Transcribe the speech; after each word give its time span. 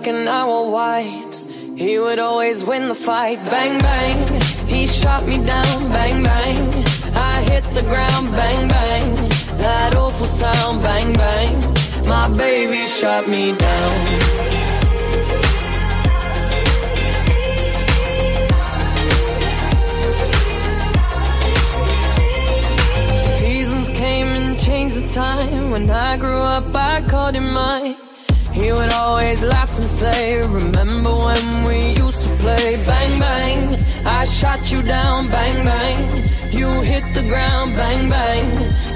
like 0.00 0.14
an 0.14 0.28
owl 0.28 0.70
white. 0.72 1.46
He 1.76 1.98
would 1.98 2.18
always 2.18 2.64
win 2.64 2.88
the 2.88 2.94
fight. 2.94 3.38
Bang, 3.44 3.78
bang. 3.78 4.40
He 4.66 4.86
shot 4.86 5.26
me 5.26 5.36
down. 5.44 5.78
Bang, 5.92 6.22
bang. 6.22 6.84
I 7.14 7.42
hit 7.42 7.64
the 7.74 7.82
ground. 7.82 8.32
Bang, 8.32 8.68
bang. 8.68 9.14
That 9.58 9.94
awful 9.96 10.26
sound. 10.26 10.80
Bang, 10.82 11.12
bang. 11.12 11.54
My 12.06 12.28
baby 12.34 12.86
shot 12.86 13.28
me 13.28 13.54
down. 13.54 14.40
time 25.12 25.70
when 25.72 25.90
I 25.90 26.16
grew 26.16 26.40
up, 26.56 26.72
I 26.72 27.02
called 27.02 27.34
him 27.34 27.52
mine. 27.52 27.96
He 28.52 28.72
would 28.72 28.92
always 28.92 29.42
laugh 29.42 29.79
say 30.00 30.40
Remember 30.40 31.14
when 31.26 31.64
we 31.68 31.78
used 32.04 32.22
to 32.22 32.30
play? 32.42 32.68
Bang, 32.88 33.12
bang, 33.24 33.60
I 34.06 34.24
shot 34.24 34.72
you 34.72 34.80
down. 34.82 35.28
Bang, 35.28 35.58
bang, 35.70 36.00
you 36.58 36.68
hit 36.92 37.04
the 37.16 37.24
ground. 37.30 37.74
Bang, 37.74 38.08
bang, 38.08 38.46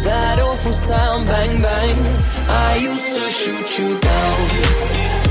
that 0.07 0.39
awful 0.41 0.73
sound. 0.73 1.27
Bang, 1.27 1.55
bang, 1.61 1.99
I 2.49 2.71
used 2.91 3.11
to 3.19 3.25
shoot 3.41 3.69
you 3.79 3.91
down. 4.01 5.24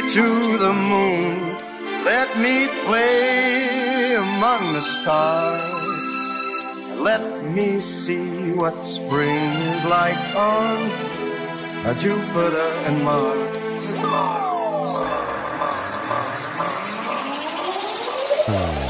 to 0.00 0.58
the 0.58 0.72
moon. 0.72 1.56
Let 2.04 2.28
me 2.38 2.66
play 2.84 4.14
among 4.16 4.72
the 4.72 4.82
stars. 4.82 5.62
Let 6.98 7.42
me 7.54 7.80
see 7.80 8.52
what 8.54 8.84
spring 8.84 9.50
is 9.70 9.84
like 9.84 10.18
on 10.34 10.90
Jupiter 11.98 12.70
and 12.86 13.04
Mars. 13.04 13.92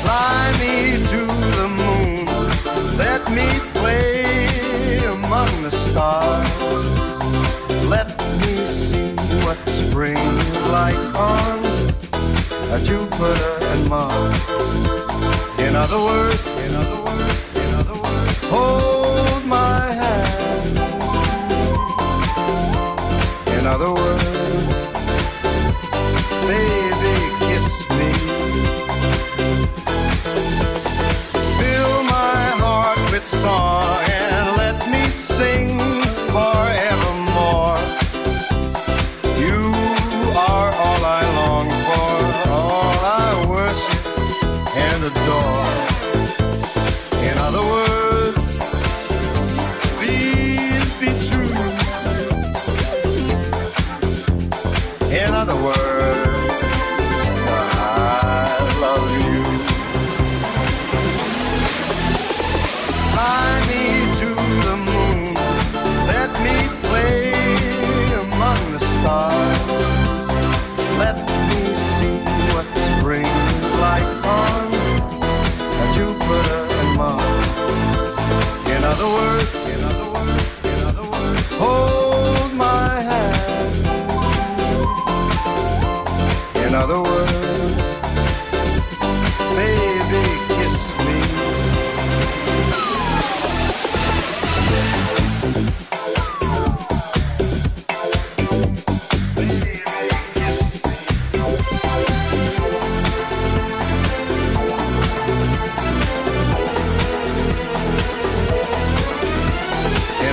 Fly 0.02 0.52
me 0.60 0.74
to 1.12 1.22
the 1.60 1.68
moon. 1.80 2.26
Let 2.96 3.22
me 3.30 3.48
play 3.74 5.04
among 5.16 5.62
the 5.62 5.70
stars. 5.70 6.48
Let 7.88 8.08
me 8.40 8.56
see. 8.66 9.03
Spring 9.66 10.14
new 10.14 10.60
light 10.72 10.98
on 11.16 11.64
Jupiter 12.84 13.58
and 13.72 13.88
Mars. 13.88 14.40
In 15.60 15.74
other 15.74 15.98
words, 15.98 16.42
in 16.66 16.74
other 16.74 17.00
words, 17.02 17.54
in 17.56 17.74
other 17.74 17.94
words, 17.94 18.38
hold 18.50 19.46
my 19.46 19.92
hand. 19.92 20.78
In 23.58 23.66
other 23.66 23.92
words. 23.94 24.13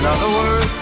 In 0.02 0.08
other 0.08 0.34
words, 0.34 0.81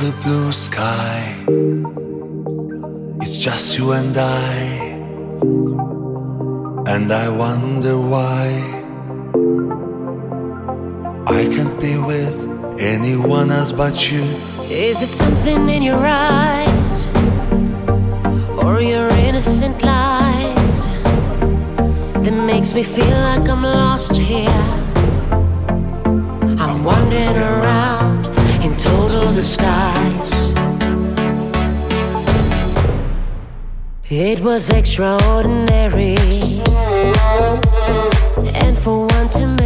the 0.00 0.12
blue 0.22 0.50
sky. 0.50 1.44
It's 3.20 3.36
just 3.36 3.76
you 3.76 3.92
and 3.92 4.16
I. 4.16 4.54
And 6.86 7.12
I 7.12 7.28
wonder 7.28 7.98
why 7.98 8.46
I 11.26 11.40
can't 11.54 11.78
be 11.78 11.98
with 11.98 12.36
anyone 12.80 13.50
else 13.50 13.72
but 13.72 14.10
you. 14.10 14.24
Is 14.70 15.02
it 15.02 15.12
something 15.22 15.68
in 15.68 15.82
your 15.82 16.02
eyes? 16.02 17.14
Or 18.64 18.80
your 18.80 19.10
innocent 19.10 19.82
lies? 19.82 20.88
That 22.24 22.36
makes 22.46 22.72
me 22.72 22.82
feel 22.82 23.18
like 23.28 23.46
I'm 23.50 23.62
lost 23.62 24.16
here. 24.16 24.64
I'm, 26.56 26.58
I'm 26.58 26.84
wandering 26.84 27.36
around. 27.36 27.64
around 27.64 28.19
total 28.82 29.30
disguise. 29.32 30.52
It 34.08 34.40
was 34.40 34.70
extraordinary, 34.70 36.16
and 38.64 38.78
for 38.78 39.06
one 39.06 39.28
to 39.30 39.59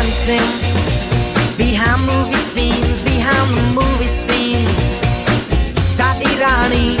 dancing 0.00 0.48
behind 1.58 2.00
movie 2.06 2.44
scenes, 2.52 3.02
behind 3.04 3.48
the 3.56 3.66
movie 3.78 4.12
scenes, 4.24 4.72
Sadi 5.96 6.32
Rani, 6.40 6.96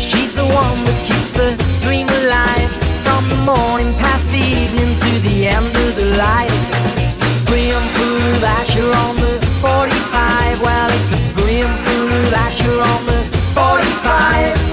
she's 0.00 0.32
the 0.34 0.44
one 0.44 0.78
that 0.86 0.98
keeps 1.04 1.30
the 1.36 1.50
dream 1.84 2.08
alive 2.22 2.70
from 3.04 3.22
the 3.28 3.40
morning 3.44 3.92
past 4.00 4.26
the 4.32 4.40
evening 4.40 4.92
to 5.04 5.12
the 5.28 5.36
end 5.48 5.72
of 5.84 5.90
the 6.00 6.08
life. 6.16 6.64
Grim 7.48 7.84
fool 7.96 8.32
that 8.40 8.66
you're 8.74 8.96
on 9.04 9.14
the 9.24 9.34
45. 9.60 10.62
Well, 10.64 10.90
it's 10.96 11.10
a 11.12 11.20
grim 11.36 11.72
fool 11.84 12.30
that 12.36 12.52
you're 12.62 12.82
on 12.92 13.02
the 13.04 13.20
45. 13.52 14.71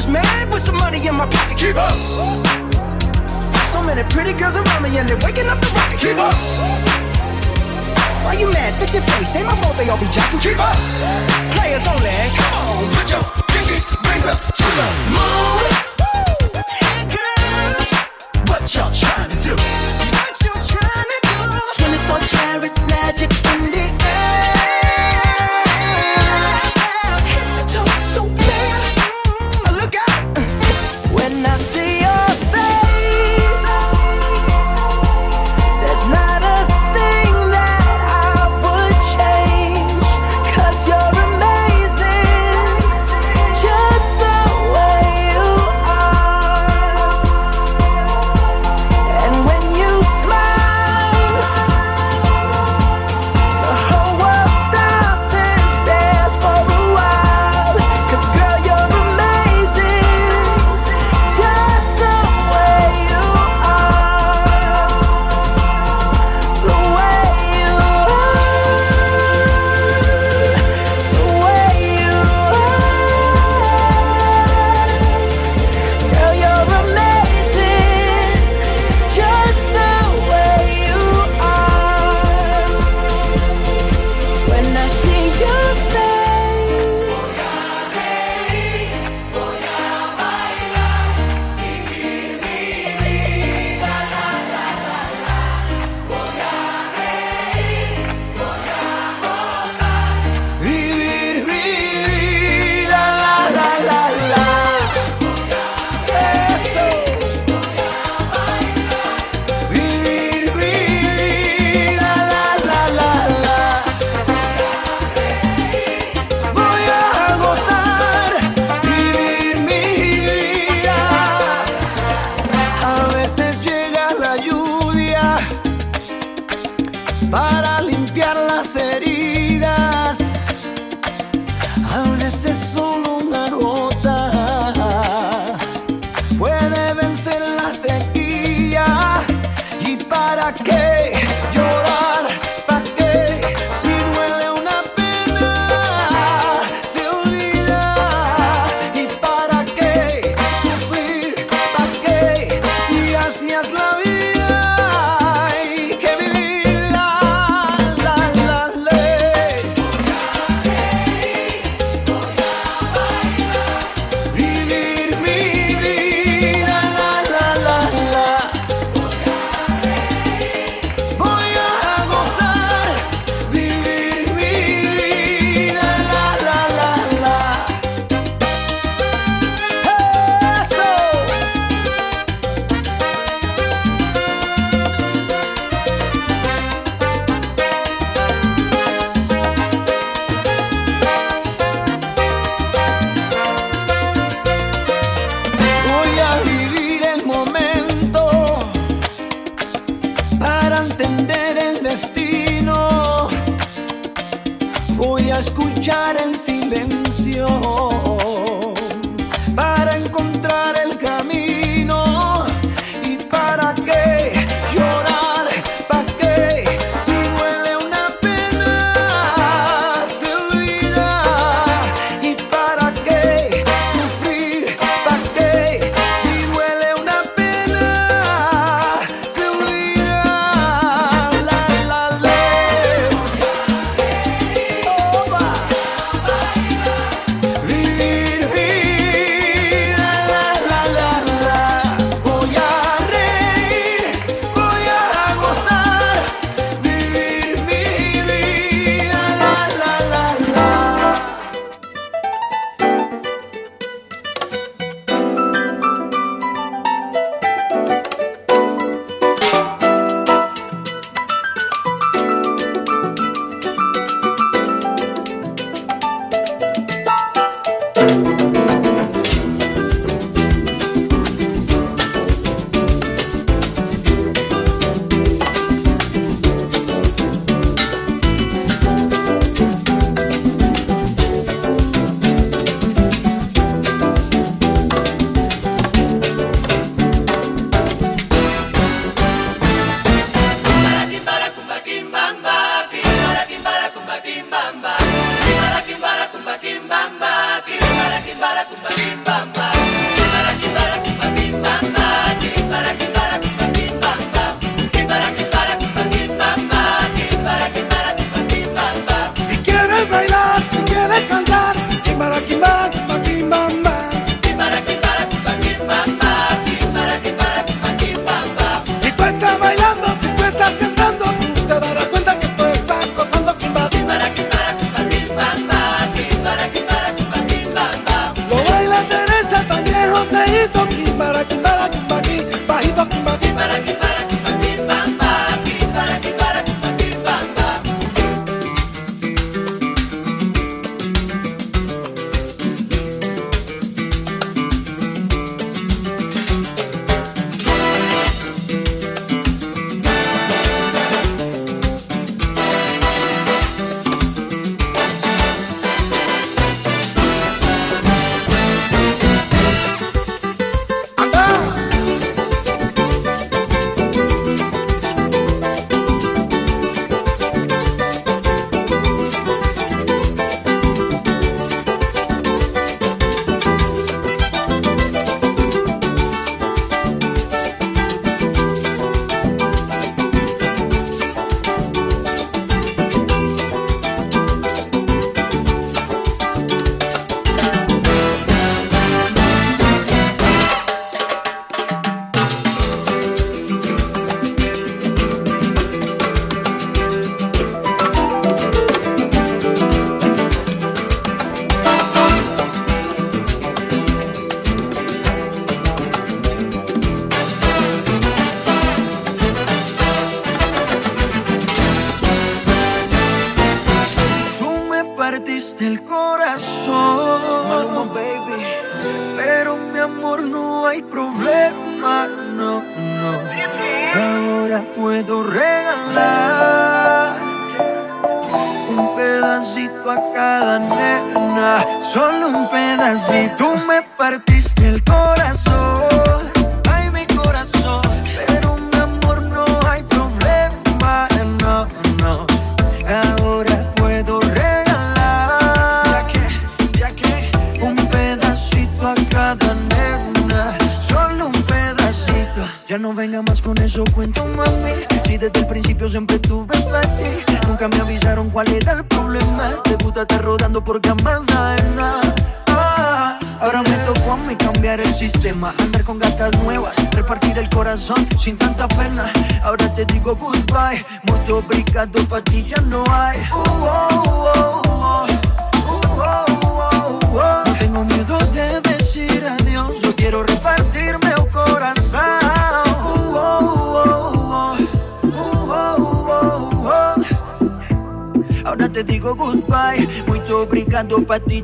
average 0.00 0.12
man 0.12 0.50
with 0.50 0.62
some 0.62 0.76
money 0.76 1.06
in 1.06 1.14
my 1.14 1.26
pocket. 1.26 1.58
Keep 1.58 1.76
up. 1.76 1.94
So 3.28 3.82
many 3.82 4.02
pretty 4.08 4.32
girls 4.32 4.56
around 4.56 4.82
me 4.82 4.98
and 4.98 5.08
they're 5.08 5.18
waking 5.18 5.46
up 5.46 5.60
the 5.60 5.68
rocket. 5.76 6.00
Keep 6.00 6.18
up. 6.18 6.34
Why 8.24 8.34
you 8.34 8.50
mad? 8.50 8.78
Fix 8.78 8.94
your 8.94 9.02
face. 9.02 9.36
Ain't 9.36 9.46
my 9.46 9.56
fault 9.56 9.76
they 9.76 9.88
all 9.88 9.98
be 9.98 10.06
jacking. 10.06 10.40
Keep 10.40 10.58
up. 10.58 10.76
Players 11.52 11.86
only. 11.86 12.10
Come 12.36 12.54
on, 12.54 12.88
put 12.94 13.10
your 13.10 13.22
pinky 13.48 13.78
rings 14.08 14.26
up 14.26 14.40
to 14.40 14.66
the 14.78 14.88
moon. 15.14 15.68
Hey 16.80 17.04
girls, 17.14 17.90
what 18.48 18.62
y'all 18.74 18.92
trying 18.92 19.30
to 19.30 19.38
do? 19.42 19.54
What 19.56 20.36
you 20.44 20.54
trying 20.72 21.10
to 21.12 21.18
do? 21.28 21.36
24 21.76 22.18
karat 22.32 22.74
magic 22.88 23.30
in 23.54 23.69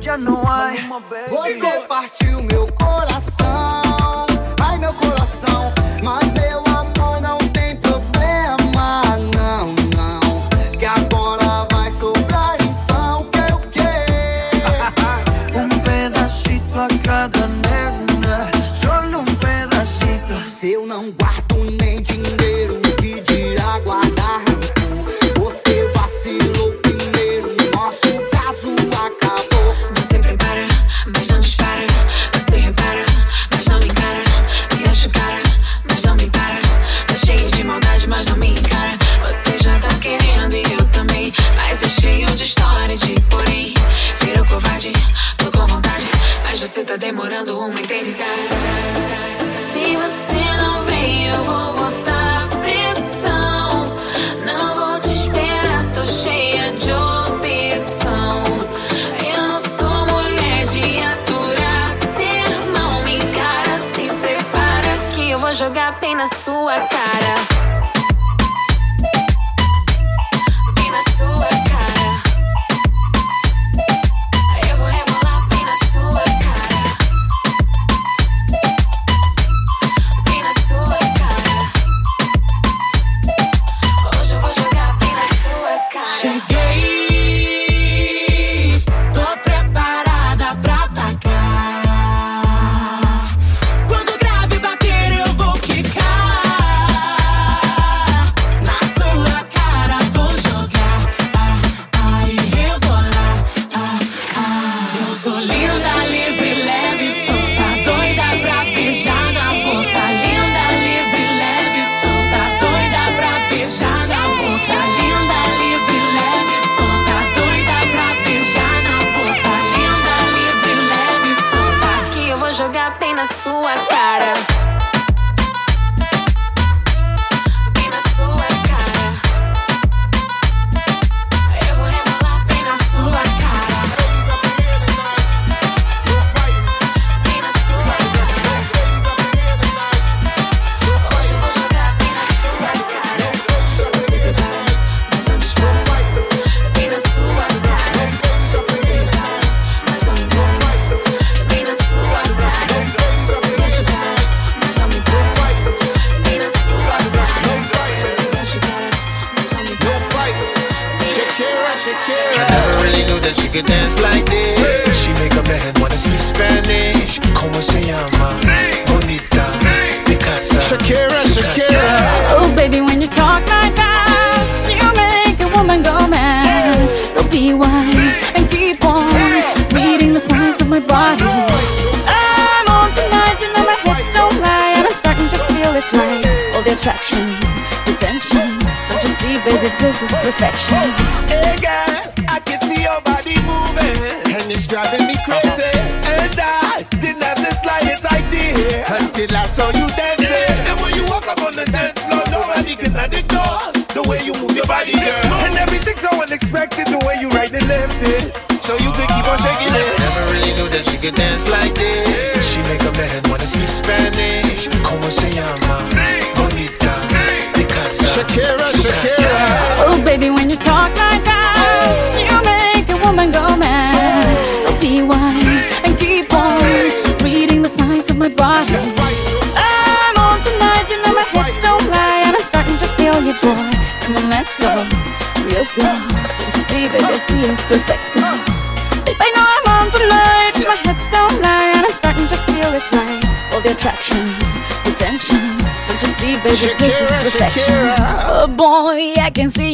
ya 0.05 0.17
no 0.17 0.36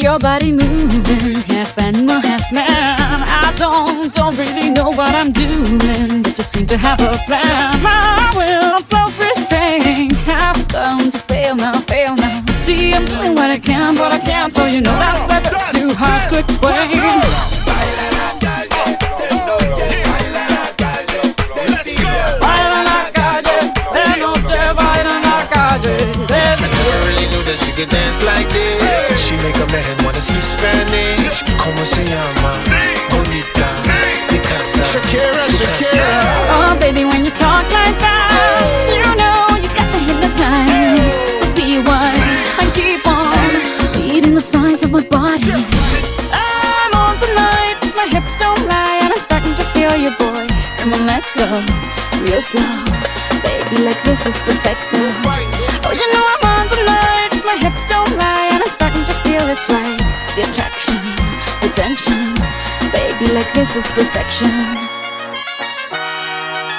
your 0.04 0.20
body 0.20 0.52
moving, 0.52 1.42
half 1.44 1.78
animal, 1.78 2.20
half 2.20 2.52
man. 2.52 2.68
I 3.00 3.54
don't, 3.58 4.14
don't 4.14 4.38
really 4.38 4.70
know 4.70 4.90
what 4.90 5.16
I'm 5.16 5.32
doing, 5.32 6.22
but 6.22 6.38
you 6.38 6.44
seem 6.44 6.66
to 6.68 6.78
have 6.78 7.00
a 7.00 7.18
plan. 7.26 7.82
My 7.82 8.34
will, 8.36 8.76
I'm 8.76 8.84
self-restrained. 8.84 10.12
have 10.28 10.68
come 10.68 11.10
to 11.10 11.18
fail 11.18 11.56
now, 11.56 11.80
fail 11.80 12.18
now. 12.18 12.44
See, 12.60 12.94
I'm 12.94 13.06
doing 13.06 13.34
what 13.34 13.50
I 13.50 13.60
can, 13.60 13.96
but 13.96 14.12
I 14.12 14.20
can't, 14.20 14.54
so 14.54 14.66
you 14.66 14.82
know 14.82 14.92
that's 14.92 15.30
a 15.32 15.40
bit 15.42 15.82
too 15.82 15.94
hard 15.94 16.30
to 16.32 16.40
explain. 16.40 17.54
dance 27.86 28.24
like 28.24 28.48
this. 28.54 28.83
¿Cómo 31.84 31.96
se 31.96 32.06
llama? 32.06 32.54
Bonita. 33.12 33.68
Picasa. 34.30 34.84
Shakira, 34.94 35.44
Shakira. 35.52 36.08
Oh, 36.56 36.78
baby, 36.80 37.04
when 37.04 37.26
you 37.26 37.32
talk 37.32 37.66
like 37.74 38.00
that, 38.00 38.88
you 38.88 39.04
know 39.20 39.52
you 39.60 39.68
got 39.76 39.92
me 39.92 40.00
hypnotized. 40.08 41.20
So 41.36 41.46
be 41.52 41.84
wise 41.84 42.44
and 42.62 42.72
keep 42.74 43.06
on 43.06 43.36
beating 44.00 44.34
the 44.34 44.42
size 44.42 44.82
of 44.84 44.92
my 44.92 45.02
body. 45.02 45.52
I'm 46.32 46.94
on 46.96 47.18
tonight, 47.20 47.76
my 48.00 48.08
hips 48.08 48.38
don't 48.38 48.64
lie, 48.66 49.00
and 49.04 49.12
I'm 49.12 49.20
starting 49.20 49.54
to 49.54 49.66
feel 49.76 49.94
you, 49.98 50.16
boy. 50.16 50.48
Come 50.80 50.94
on, 50.94 51.06
let's 51.06 51.34
go, 51.36 51.44
real 52.24 52.42
slow. 52.42 52.64
Baby, 53.44 53.84
like 53.84 54.02
this 54.08 54.26
is 54.26 54.40
perfecto. 54.48 55.04
Oh, 55.84 55.92
you 55.92 56.08
know 56.16 56.24
I'm 56.32 56.44
on 56.48 56.66
tonight, 56.72 57.44
my 57.44 57.58
hips 57.60 57.86
don't 57.88 58.16
lie, 58.16 58.48
and 58.54 58.64
I'm 58.64 58.72
starting 58.72 59.04
to 59.04 59.14
feel 59.28 59.46
it's 59.50 59.68
right. 59.68 60.00
The 60.38 60.48
attraction 60.50 61.03
attention. 61.74 62.36
Baby, 62.92 63.34
like 63.34 63.52
this 63.54 63.76
is 63.76 63.86
perfection. 63.98 64.48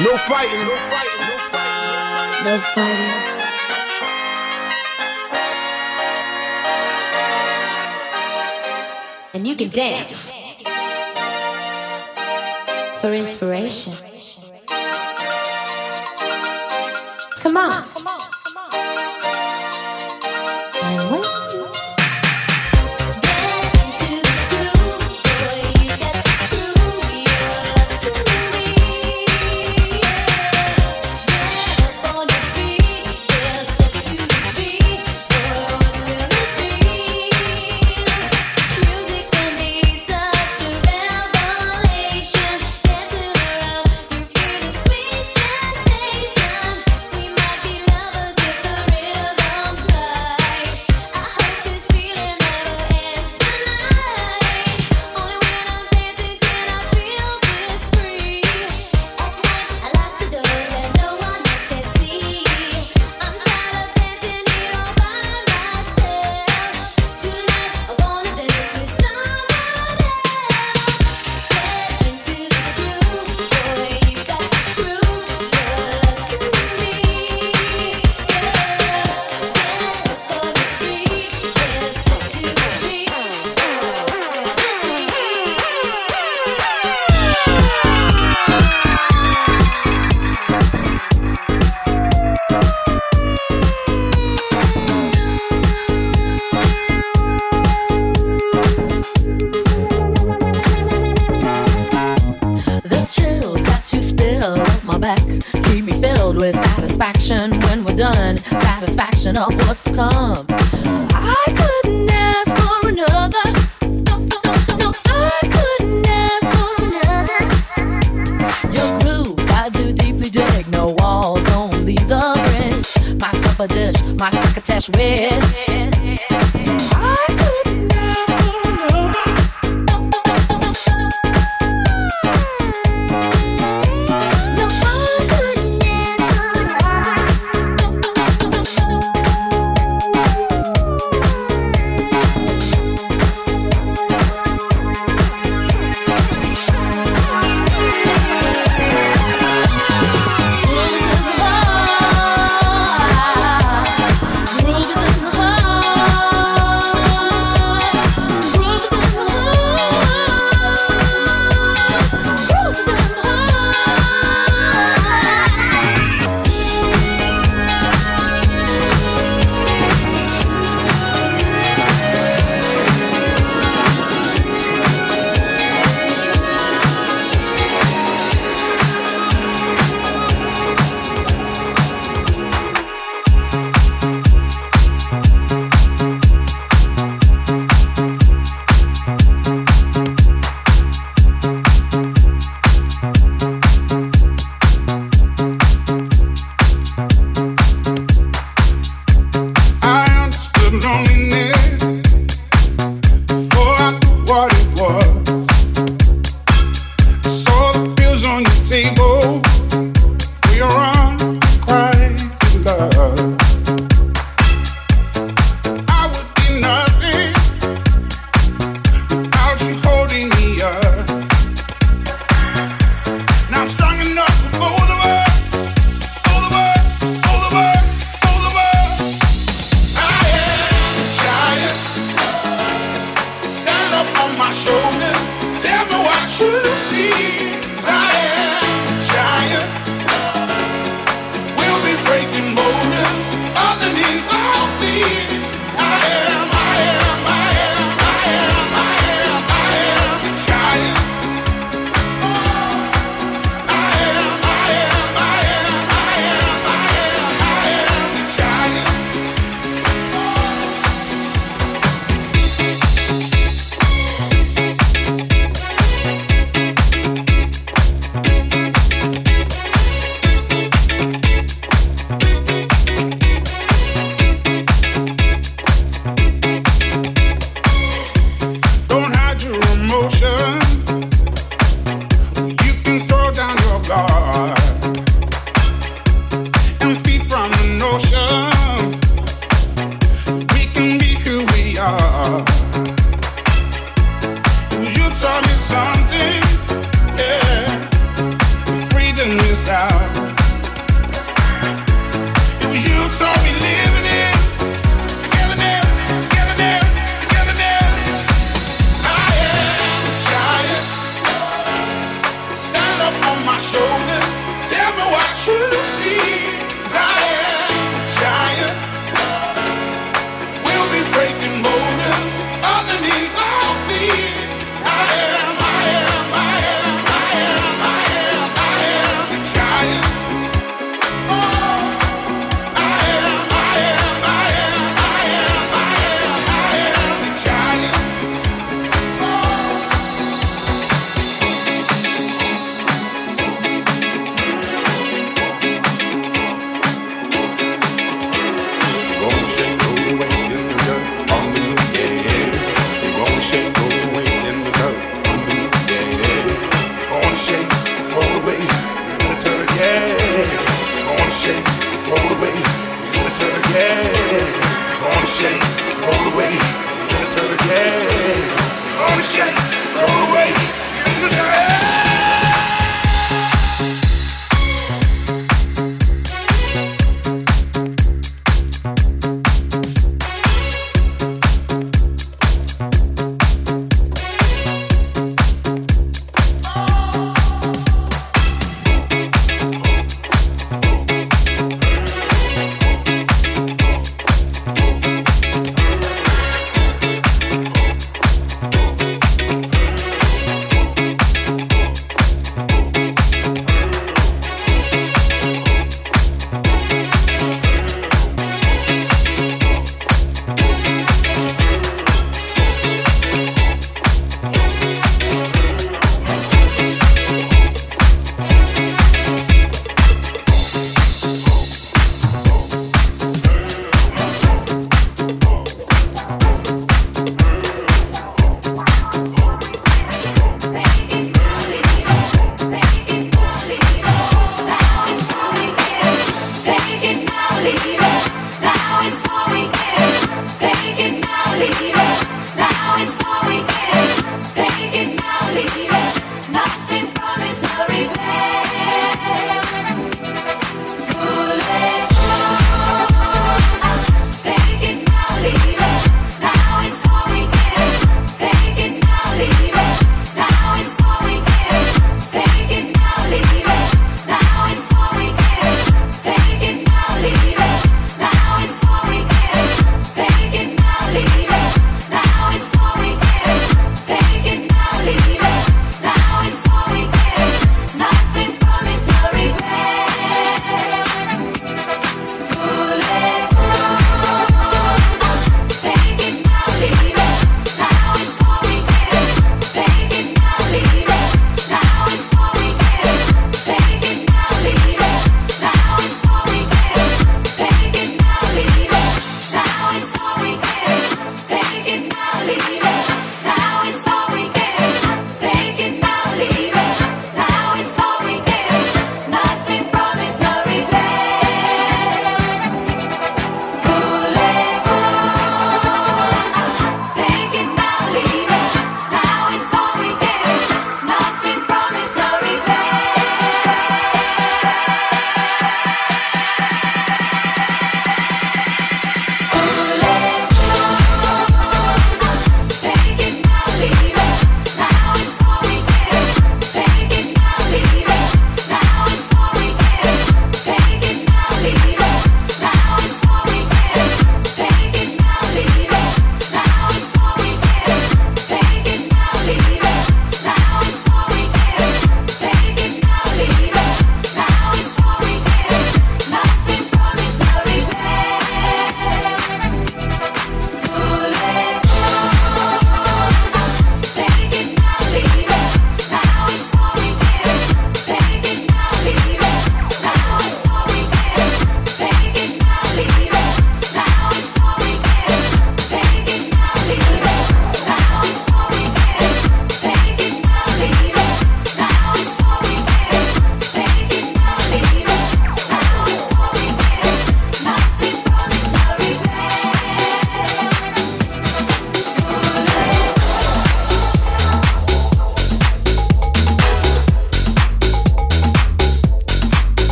No 0.00 0.16
fighting, 0.16 0.62
no 0.64 0.76
fighting, 0.88 1.20
no 1.28 1.36
fighting. 1.52 2.44
No 2.44 2.58
fighting. 2.74 3.16
And 9.34 9.46
you 9.46 9.54
can 9.56 9.68
dance 9.68 10.32
for 13.00 13.12
inspiration. 13.12 13.57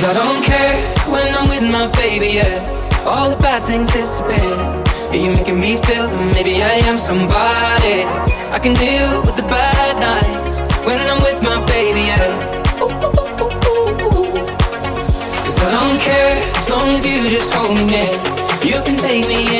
Cause 0.00 0.16
I 0.16 0.24
don't 0.24 0.42
care 0.42 0.76
when 1.12 1.28
I'm 1.36 1.46
with 1.52 1.60
my 1.60 1.84
baby, 2.00 2.40
yeah. 2.40 3.04
All 3.04 3.28
the 3.28 3.36
bad 3.36 3.62
things 3.64 3.92
disappear. 3.92 4.56
Yeah, 5.12 5.28
you're 5.28 5.36
making 5.36 5.60
me 5.60 5.76
feel 5.76 6.08
that 6.08 6.32
maybe 6.32 6.56
I 6.62 6.80
am 6.88 6.96
somebody. 6.96 8.08
I 8.48 8.58
can 8.64 8.72
deal 8.80 9.20
with 9.20 9.36
the 9.36 9.44
bad 9.44 10.00
nights 10.00 10.64
when 10.88 11.04
I'm 11.04 11.20
with 11.20 11.44
my 11.44 11.60
baby, 11.68 12.00
yeah. 12.08 12.80
Ooh, 12.80 12.88
ooh, 12.88 13.92
ooh. 14.08 14.40
Cause 15.44 15.60
I 15.60 15.68
don't 15.68 16.00
care 16.00 16.32
as 16.56 16.70
long 16.72 16.88
as 16.96 17.04
you 17.04 17.28
just 17.28 17.52
hold 17.52 17.76
me 17.76 17.84
near. 17.84 18.08
You 18.64 18.80
can 18.80 18.96
take 18.96 19.28
me 19.28 19.44
anywhere. 19.52 19.59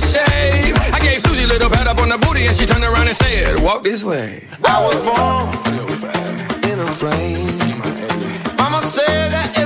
Shave. 0.00 0.76
I 0.92 0.98
gave 1.00 1.20
Susie 1.20 1.44
a 1.44 1.46
little 1.46 1.70
pat 1.70 1.86
up 1.86 2.00
on 2.00 2.08
the 2.08 2.18
booty, 2.18 2.46
and 2.46 2.56
she 2.56 2.66
turned 2.66 2.84
around 2.84 3.08
and 3.08 3.16
said, 3.16 3.58
"Walk 3.62 3.84
this 3.84 4.02
way." 4.02 4.44
I 4.64 4.76
was 4.86 4.96
born 5.06 5.44
in 6.70 6.78
a 6.80 6.86
plane. 7.00 7.58
Mama 8.56 8.82
said 8.82 9.32
that 9.32 9.59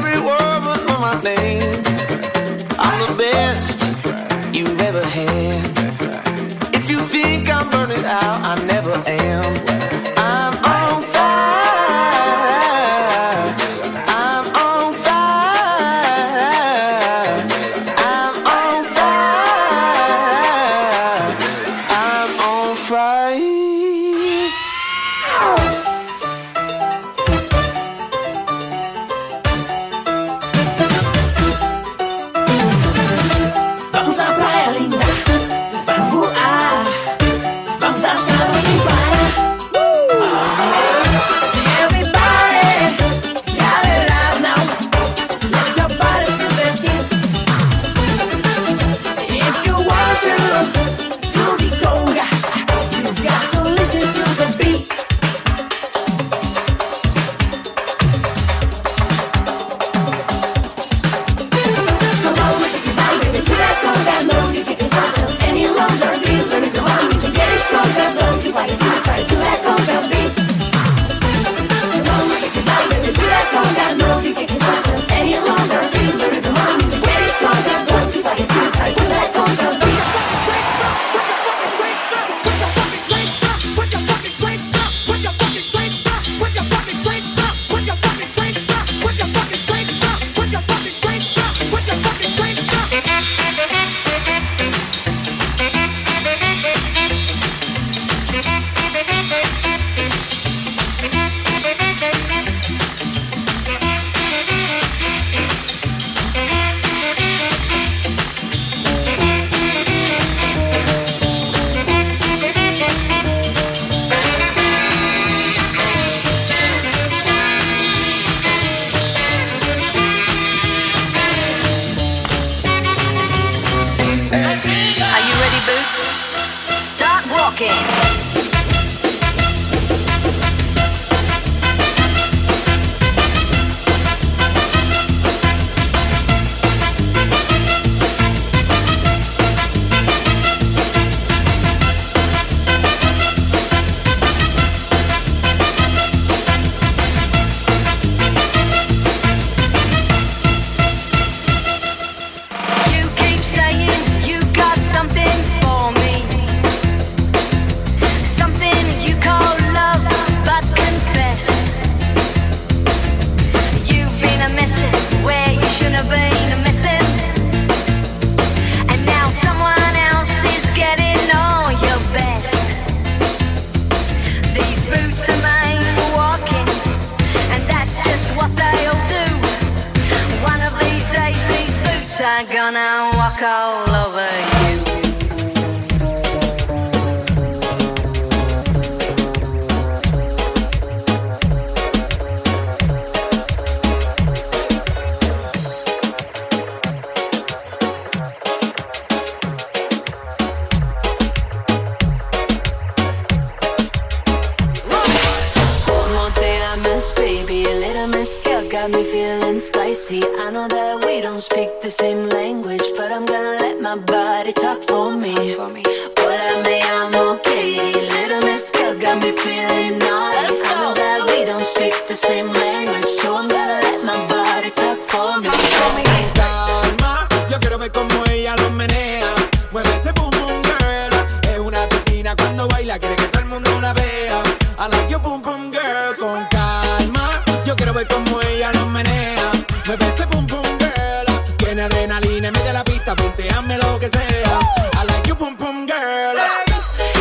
girl. 240.79 241.27
Tiene 241.57 241.83
adrenalina, 241.83 242.51
mete 242.51 242.73
la 242.73 242.85
pista, 242.85 243.15
lo 243.15 243.99
que 243.99 244.09
sea. 244.09 244.59
I 244.99 245.05
like 245.07 245.27
your 245.27 245.37
boom 245.37 245.57
boom 245.57 245.87
girl. 245.87 246.37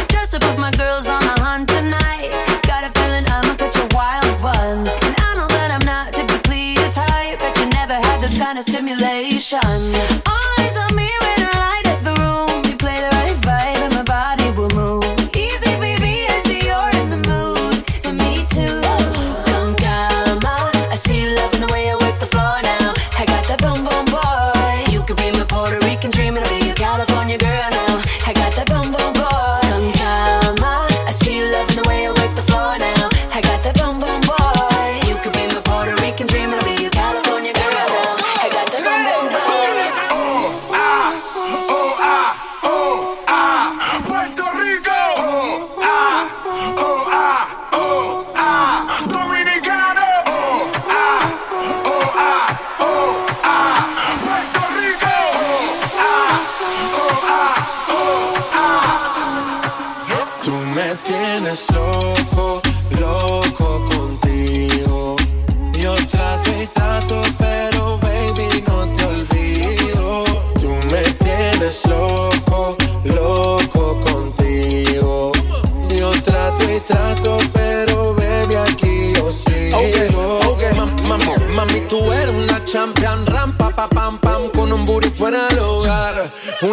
Just 0.10 0.34
put 0.40 0.58
my 0.58 0.72
girls 0.72 1.08
on 1.08 1.22
the 1.22 1.42
hunt 1.42 1.70
tonight. 1.70 2.32
Got 2.68 2.84
a 2.84 2.92
feeling 3.00 3.26
I'ma 3.30 3.56
catch 3.56 3.78
a 3.78 3.88
wild 3.96 4.42
one. 4.42 4.88
And 5.06 5.16
I 5.20 5.36
know 5.36 5.48
that 5.48 5.72
I'm 5.72 5.86
not 5.86 6.14
typically 6.14 6.74
your 6.74 6.92
type, 6.92 7.40
but 7.40 7.58
you 7.60 7.66
never 7.68 7.94
had 7.94 8.22
this 8.22 8.38
kind 8.38 8.58
of 8.58 8.66
stimulation. 8.66 10.33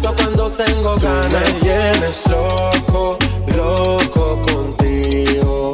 cuando 0.00 0.50
tengo 0.52 0.96
ganas. 0.96 1.32
me 1.32 1.60
tienes 1.60 2.26
loco, 2.28 3.16
loco 3.54 4.42
contigo. 4.42 5.72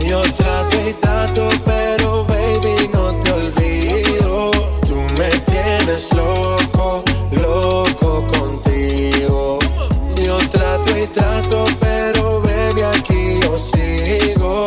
Yo 0.00 0.20
trato 0.34 0.76
y 0.88 0.92
trato, 0.94 1.48
pero 1.64 2.24
baby, 2.24 2.88
no 2.92 3.14
te 3.22 3.32
olvido. 3.32 4.50
Tú 4.86 4.96
me 5.18 5.28
tienes 5.46 6.12
loco, 6.14 7.02
loco 7.32 8.26
contigo. 8.26 9.58
Yo 10.22 10.36
trato 10.50 10.98
y 10.98 11.06
trato, 11.06 11.64
pero 11.80 12.40
baby, 12.42 12.82
aquí 12.82 13.40
yo 13.42 13.58
sigo. 13.58 14.66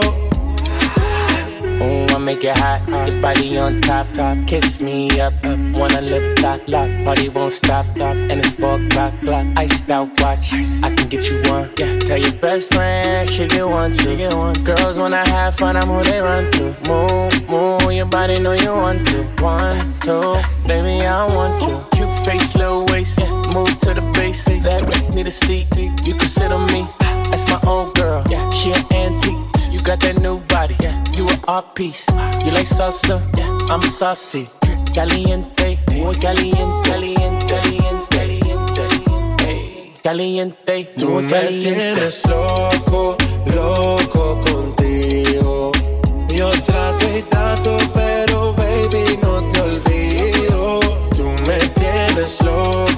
Oh, 1.80 2.16
I 2.16 2.18
make 2.18 2.44
it 2.44 2.58
hot, 2.58 2.82
your 2.90 3.22
body 3.22 3.58
on 3.58 3.80
top, 3.82 4.12
top. 4.14 4.38
Kiss 4.48 4.80
me 4.82 5.22
up, 5.22 5.34
up. 5.44 5.67
Wanna 5.88 6.02
lip 6.02 6.40
lock, 6.42 6.62
lock. 6.68 6.90
Party 7.06 7.30
won't 7.30 7.54
stop, 7.54 7.86
stop. 7.96 8.18
And 8.18 8.40
it's 8.44 8.56
four 8.56 8.76
o'clock, 8.76 9.14
clock. 9.22 9.46
Iced 9.56 9.90
out 9.90 10.10
watch, 10.20 10.52
I 10.84 10.94
can 10.94 11.08
get 11.08 11.30
you 11.30 11.42
one. 11.50 11.70
Yeah, 11.78 11.98
tell 12.00 12.18
your 12.18 12.34
best 12.34 12.74
friend 12.74 13.30
she 13.30 13.48
get 13.48 13.66
one, 13.66 13.96
she 13.98 14.18
get 14.18 14.34
one. 14.34 14.54
Girls 14.66 14.98
wanna 14.98 15.26
have 15.30 15.56
fun, 15.56 15.78
I'm 15.78 15.88
who 15.88 16.04
they 16.04 16.20
run 16.20 16.52
to. 16.52 16.76
Move, 16.90 17.50
move, 17.50 17.94
your 17.94 18.06
body 18.06 18.40
know 18.42 18.52
you 18.52 18.72
want 18.72 19.08
to. 19.08 19.24
One, 19.42 19.94
two, 20.02 20.36
baby 20.68 21.06
I 21.06 21.26
want 21.26 21.62
you. 21.64 21.80
Cute 21.92 22.26
face, 22.26 22.56
little 22.56 22.86
waist, 22.88 23.20
yeah. 23.22 23.32
Move 23.54 23.80
to 23.80 23.94
the 23.94 24.02
bass. 24.14 24.44
That 24.44 25.14
need 25.16 25.28
a 25.28 25.32
seat, 25.32 25.70
you 25.78 26.16
can 26.16 26.28
sit 26.28 26.52
on 26.52 26.66
me. 26.74 26.86
That's 27.30 27.48
my 27.48 27.60
old 27.66 27.96
girl, 27.96 28.24
yeah. 28.30 28.50
She 28.50 28.72
an 28.72 28.84
antique. 28.92 29.72
You 29.72 29.80
got 29.80 30.02
that 30.02 30.22
new 30.22 30.40
body, 30.50 30.76
yeah. 30.82 31.02
You 31.16 31.30
an 31.30 31.40
art 31.48 31.76
piece. 31.76 32.10
You 32.44 32.52
like 32.52 32.68
salsa, 32.68 33.22
yeah. 33.38 33.74
I'm 33.74 33.82
saucy. 33.82 34.50
caliente, 34.98 35.78
muy 35.94 36.16
caliente, 36.16 36.90
caliente, 36.90 37.46
caliente, 37.46 38.18
caliente, 38.82 39.94
caliente, 40.02 40.92
Tú. 40.98 41.22
Me 41.22 41.60
tienes 41.60 42.24
loco, 42.28 43.16
loco 43.46 44.42
contigo. 44.42 45.72
Yo 46.30 46.50
trato 46.64 47.16
y 47.16 47.22
trato, 47.22 47.78
pero 47.94 48.54
baby 48.54 49.20
no 49.22 49.44
te 49.52 49.62
olvido. 49.62 50.80
Tú 51.16 51.30
me 51.46 51.60
tienes 51.76 52.42
loco 52.42 52.97